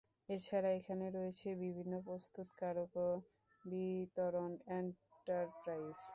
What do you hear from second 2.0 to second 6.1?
প্রস্তুতকারক ও বিতরন এন্টারপ্রাইজ।